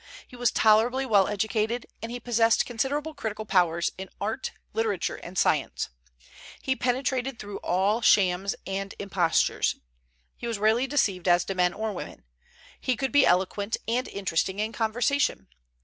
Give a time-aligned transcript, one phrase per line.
[0.27, 5.37] He was tolerably well educated, and he possessed considerable critical powers in art, literature, and
[5.37, 5.89] science.
[6.59, 9.75] He penetrated through all shams and impostures.
[10.37, 12.23] He was rarely deceived as to men or women.
[12.79, 15.49] He could be eloquent and interesting in conversation.